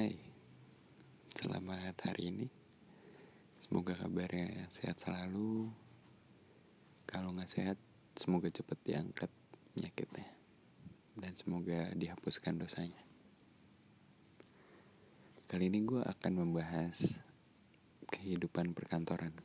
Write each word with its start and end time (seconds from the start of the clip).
Hai, 0.00 0.16
selamat 1.28 1.92
hari 2.08 2.32
ini. 2.32 2.48
Semoga 3.60 3.92
kabarnya 3.92 4.64
sehat 4.72 4.96
selalu. 4.96 5.68
Kalau 7.04 7.36
nggak 7.36 7.52
sehat, 7.52 7.76
semoga 8.16 8.48
cepat 8.48 8.80
diangkat 8.80 9.28
penyakitnya. 9.76 10.24
Dan 11.20 11.36
semoga 11.36 11.92
dihapuskan 11.92 12.56
dosanya. 12.56 12.96
Kali 15.44 15.68
ini 15.68 15.84
gue 15.84 16.00
akan 16.00 16.32
membahas 16.48 17.20
kehidupan 18.08 18.72
perkantoran. 18.72 19.36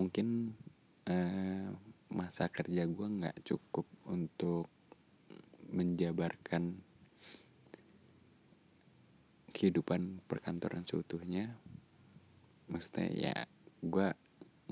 Mungkin 0.00 0.56
uh, 1.04 1.68
masa 2.08 2.48
kerja 2.48 2.88
gue 2.88 3.08
nggak 3.20 3.44
cukup 3.44 3.84
untuk 4.08 4.72
menjabarkan 5.72 6.76
kehidupan 9.52 10.24
perkantoran 10.28 10.84
seutuhnya 10.84 11.56
maksudnya 12.68 13.08
ya 13.12 13.36
gue 13.84 14.08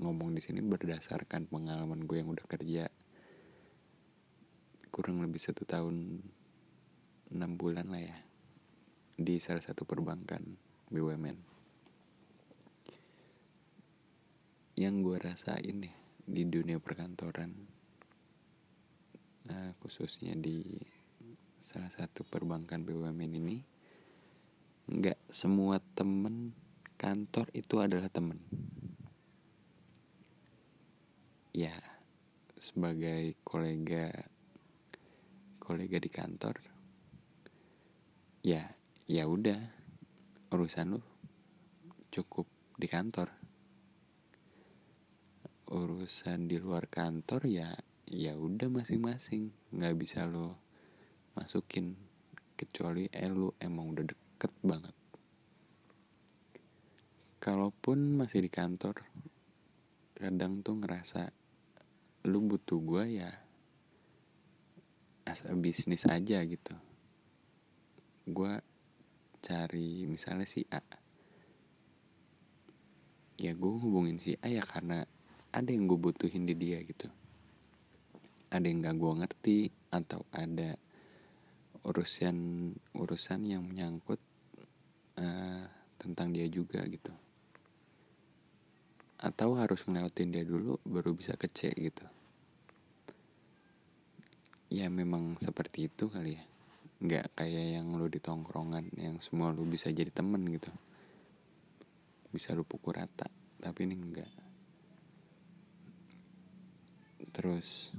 ngomong 0.00 0.32
di 0.32 0.40
sini 0.40 0.64
berdasarkan 0.64 1.48
pengalaman 1.48 2.08
gue 2.08 2.16
yang 2.20 2.32
udah 2.32 2.46
kerja 2.48 2.88
kurang 4.88 5.20
lebih 5.20 5.40
satu 5.40 5.68
tahun 5.68 6.24
enam 7.30 7.50
bulan 7.60 7.92
lah 7.92 8.02
ya 8.02 8.16
di 9.20 9.36
salah 9.36 9.60
satu 9.60 9.84
perbankan 9.84 10.42
BUMN 10.88 11.36
yang 14.80 15.04
gue 15.04 15.16
rasain 15.20 15.76
nih 15.84 15.94
di 16.24 16.42
dunia 16.48 16.80
perkantoran 16.80 17.79
nah, 19.50 19.74
khususnya 19.82 20.38
di 20.38 20.62
salah 21.58 21.90
satu 21.90 22.22
perbankan 22.22 22.86
BUMN 22.86 23.32
ini 23.34 23.58
nggak 24.90 25.18
semua 25.26 25.82
temen 25.98 26.54
kantor 26.94 27.50
itu 27.50 27.82
adalah 27.82 28.06
temen. 28.06 28.38
Ya 31.50 31.74
sebagai 32.62 33.34
kolega 33.42 34.14
kolega 35.58 35.98
di 35.98 36.10
kantor 36.12 36.60
ya 38.44 38.76
ya 39.08 39.24
udah 39.26 39.58
urusan 40.54 40.94
lu 40.94 41.02
cukup 42.14 42.46
di 42.78 42.86
kantor. 42.86 43.34
Urusan 45.70 46.50
di 46.50 46.58
luar 46.58 46.90
kantor 46.90 47.46
ya 47.46 47.70
ya 48.10 48.34
udah 48.34 48.66
masing-masing 48.66 49.54
nggak 49.70 49.94
bisa 49.94 50.26
lo 50.26 50.58
masukin 51.38 51.94
kecuali 52.58 53.06
eh 53.06 53.30
lu 53.30 53.54
emang 53.62 53.94
udah 53.94 54.02
deket 54.02 54.50
banget. 54.66 54.90
Kalaupun 57.38 58.18
masih 58.18 58.42
di 58.42 58.50
kantor 58.50 59.06
kadang 60.18 60.58
tuh 60.60 60.82
ngerasa 60.82 61.30
lu 62.26 62.42
butuh 62.44 62.82
gue 62.82 63.04
ya 63.22 63.30
as 65.30 65.46
a 65.46 65.54
bisnis 65.54 66.02
aja 66.10 66.42
gitu. 66.42 66.74
Gue 68.26 68.58
cari 69.38 70.02
misalnya 70.10 70.50
si 70.50 70.66
A. 70.66 70.82
Ya 73.38 73.54
gue 73.54 73.72
hubungin 73.78 74.18
si 74.18 74.34
A 74.42 74.50
ya 74.50 74.66
karena 74.66 75.06
ada 75.54 75.70
yang 75.70 75.86
gue 75.86 75.96
butuhin 75.96 76.42
di 76.42 76.58
dia 76.58 76.82
gitu 76.82 77.06
ada 78.50 78.66
yang 78.66 78.82
gak 78.82 78.98
gue 78.98 79.12
ngerti 79.22 79.58
atau 79.94 80.26
ada 80.34 80.74
urusan 81.86 82.36
urusan 82.92 83.40
yang 83.46 83.64
menyangkut 83.64 84.20
uh, 85.16 85.64
tentang 85.96 86.34
dia 86.34 86.50
juga 86.50 86.84
gitu. 86.84 87.14
Atau 89.20 89.56
harus 89.56 89.84
ngelewatin 89.86 90.34
dia 90.34 90.44
dulu 90.44 90.76
baru 90.84 91.16
bisa 91.16 91.38
kece 91.38 91.72
gitu. 91.78 92.04
Ya 94.70 94.86
memang 94.92 95.40
seperti 95.40 95.88
itu 95.88 96.10
kali 96.10 96.36
ya. 96.36 96.44
Nggak 97.00 97.26
kayak 97.32 97.80
yang 97.80 97.96
lu 97.96 98.12
di 98.12 98.20
tongkrongan 98.20 98.92
yang 99.00 99.16
semua 99.24 99.54
lu 99.54 99.64
bisa 99.64 99.88
jadi 99.88 100.12
temen 100.12 100.44
gitu. 100.52 100.68
Bisa 102.34 102.52
lu 102.52 102.66
pukul 102.66 103.00
rata 103.00 103.30
tapi 103.60 103.84
ini 103.84 103.94
enggak 103.94 104.32
terus 107.30 107.92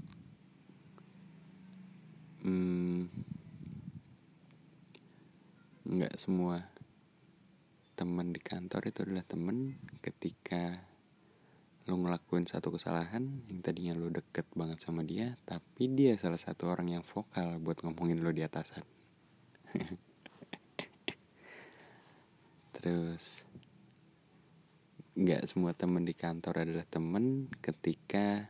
hmm, 2.41 3.01
nggak 5.91 6.15
semua 6.17 6.65
teman 7.93 8.33
di 8.33 8.41
kantor 8.41 8.89
itu 8.89 9.05
adalah 9.05 9.25
teman. 9.25 9.77
Ketika 10.01 10.81
lo 11.89 11.97
ngelakuin 11.97 12.45
satu 12.45 12.69
kesalahan 12.73 13.41
yang 13.49 13.59
tadinya 13.65 13.97
lo 13.97 14.13
deket 14.13 14.45
banget 14.53 14.77
sama 14.85 15.01
dia 15.01 15.33
tapi 15.49 15.89
dia 15.89 16.13
salah 16.13 16.37
satu 16.37 16.69
orang 16.69 16.93
yang 16.93 17.03
vokal 17.03 17.57
buat 17.57 17.81
ngomongin 17.81 18.21
lo 18.21 18.29
di 18.33 18.45
atasan. 18.45 18.85
Terus 22.77 23.45
nggak 25.11 25.43
semua 25.45 25.75
teman 25.75 26.07
di 26.07 26.15
kantor 26.15 26.63
adalah 26.63 26.87
teman 26.87 27.51
ketika 27.59 28.47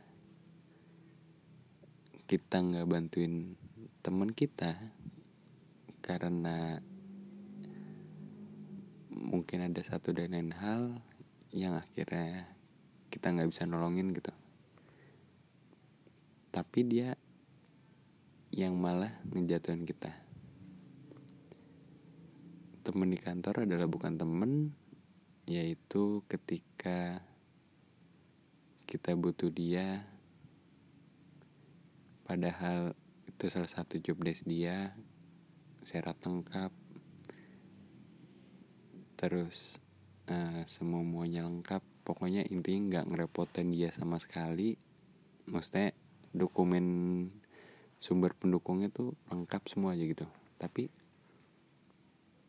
kita 2.30 2.64
nggak 2.64 2.88
bantuin 2.88 3.60
teman 4.02 4.34
kita 4.34 4.74
karena 6.02 6.82
mungkin 9.14 9.70
ada 9.70 9.78
satu 9.78 10.10
dan 10.10 10.34
lain 10.34 10.50
hal 10.50 10.98
yang 11.54 11.78
akhirnya 11.78 12.50
kita 13.14 13.30
nggak 13.30 13.54
bisa 13.54 13.62
nolongin 13.62 14.10
gitu. 14.10 14.34
Tapi 16.50 16.80
dia 16.82 17.14
yang 18.50 18.74
malah 18.74 19.22
ngejatuhin 19.30 19.86
kita. 19.86 20.10
Temen 22.82 23.14
di 23.14 23.18
kantor 23.22 23.70
adalah 23.70 23.86
bukan 23.86 24.18
temen 24.18 24.74
yaitu 25.46 26.26
ketika 26.26 27.22
kita 28.82 29.14
butuh 29.14 29.48
dia 29.54 30.02
padahal 32.26 32.98
itu 33.42 33.50
salah 33.50 33.66
satu 33.66 33.98
job 33.98 34.22
desk 34.22 34.46
dia. 34.46 34.94
Syarat 35.82 36.14
lengkap. 36.22 36.70
Terus 39.18 39.82
uh, 40.30 40.62
semua 40.70 41.02
semuanya 41.02 41.50
lengkap. 41.50 41.82
Pokoknya 42.06 42.46
intinya 42.46 43.02
nggak 43.02 43.06
ngerepotin 43.10 43.74
dia 43.74 43.90
sama 43.90 44.22
sekali. 44.22 44.78
Maksudnya 45.50 45.90
dokumen 46.30 46.86
sumber 47.98 48.30
pendukungnya 48.38 48.94
tuh 48.94 49.18
lengkap 49.26 49.66
semua 49.66 49.98
aja 49.98 50.06
gitu. 50.06 50.26
Tapi 50.62 50.86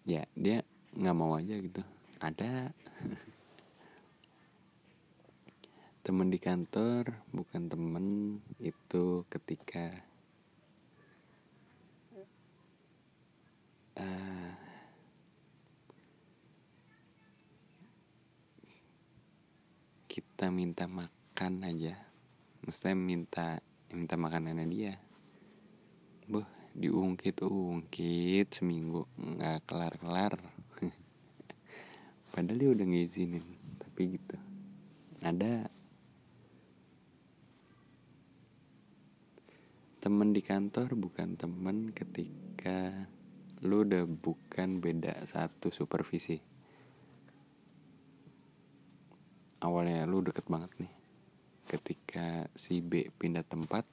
ya 0.06 0.30
dia 0.38 0.62
nggak 0.94 1.18
mau 1.18 1.34
aja 1.34 1.58
gitu. 1.58 1.82
Ada. 2.22 2.70
Temen 6.06 6.30
di 6.30 6.38
kantor 6.38 7.18
bukan 7.34 7.66
temen. 7.66 8.06
Itu 8.62 9.26
ketika 9.26 10.12
kita 20.13 20.53
minta 20.53 20.85
makan 20.85 21.66
aja. 21.66 21.97
Maksudnya 22.62 22.94
minta 22.94 23.57
minta 23.90 24.13
makanannya 24.13 24.69
dia. 24.69 24.94
Buh 26.29 26.46
diungkit 26.78 27.41
ungkit 27.41 28.53
seminggu 28.53 29.09
nggak 29.17 29.66
kelar 29.66 29.93
kelar 29.97 30.34
padahal 32.34 32.58
dia 32.61 32.70
udah 32.78 32.85
ngizinin 32.85 33.46
tapi 33.82 34.22
gitu. 34.22 34.38
Ada 35.26 35.66
temen 39.97 40.29
di 40.29 40.46
kantor 40.46 40.93
bukan 40.93 41.34
temen 41.41 41.90
ketika 41.90 43.09
lu 43.66 43.82
udah 43.82 44.05
bukan 44.05 44.78
beda 44.78 45.26
satu 45.26 45.73
supervisi 45.73 46.53
awalnya 49.64 50.04
lu 50.04 50.20
deket 50.20 50.44
banget 50.52 50.76
nih. 50.84 50.94
Ketika 51.64 52.52
si 52.54 52.84
B 52.84 53.08
pindah 53.16 53.48
tempat 53.48 53.88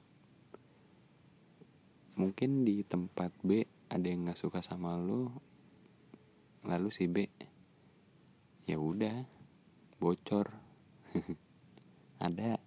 mungkin 2.19 2.67
di 2.67 2.83
tempat 2.83 3.31
B 3.39 3.63
ada 3.87 4.03
yang 4.03 4.27
nggak 4.27 4.37
suka 4.37 4.59
sama 4.59 4.99
lu 4.99 5.31
lalu 6.67 6.91
si 6.91 7.07
B 7.07 7.23
ya 8.67 8.75
udah 8.77 9.23
bocor. 9.97 10.51
Ada. 12.21 12.61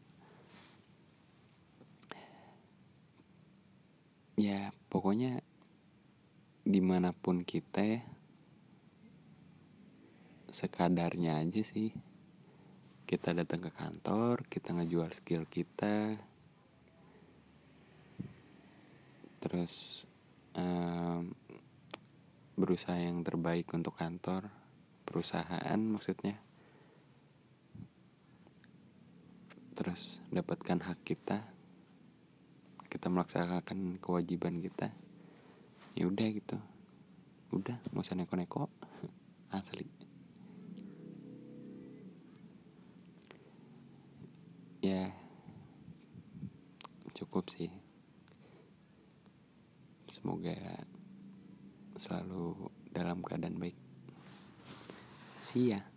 Ya 4.34 4.74
pokoknya 4.90 5.44
di 6.66 6.80
mana 6.82 7.14
pun 7.14 7.46
kita 7.46 7.84
ya 7.84 8.02
sekadarnya 10.50 11.38
aja 11.42 11.62
sih 11.62 11.94
kita 13.04 13.36
datang 13.36 13.60
ke 13.60 13.70
kantor 13.70 14.48
kita 14.48 14.72
ngejual 14.72 15.12
skill 15.12 15.44
kita. 15.44 16.16
Terus 19.44 20.08
um, 20.56 21.36
berusaha 22.56 22.96
yang 22.96 23.20
terbaik 23.20 23.68
untuk 23.76 23.92
kantor 23.92 24.48
perusahaan 25.04 25.80
maksudnya. 25.84 26.40
Terus 29.76 30.24
dapatkan 30.32 30.80
hak 30.88 31.00
kita. 31.04 31.44
Kita 32.88 33.12
melaksanakan 33.12 34.00
kewajiban 34.00 34.64
kita. 34.64 34.88
Ya 35.92 36.08
udah 36.08 36.28
gitu. 36.32 36.56
Udah 37.52 37.76
nggak 37.92 38.00
usah 38.00 38.16
neko-neko. 38.16 38.72
Asli 39.54 40.03
ya 44.84 45.08
cukup 47.16 47.48
sih. 47.48 47.72
Semoga 50.04 50.52
selalu 51.96 52.68
dalam 52.92 53.24
keadaan 53.24 53.56
baik. 53.56 53.78
See 55.40 55.72
ya 55.72 55.93